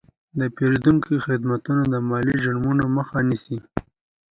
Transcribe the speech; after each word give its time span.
د 0.39 0.41
پیرودونکو 0.55 1.11
خدمتونه 1.27 1.81
د 1.93 1.95
مالي 2.09 2.35
جرمونو 2.43 2.83
مخه 2.95 3.17
نیسي. 3.27 3.57